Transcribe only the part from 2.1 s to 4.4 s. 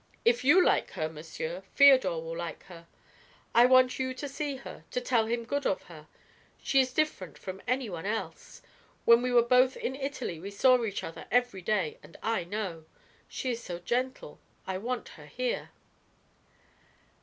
will like her. I want you to